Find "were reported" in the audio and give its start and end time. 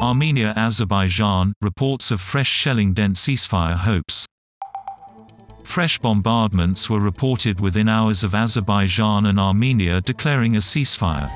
6.88-7.58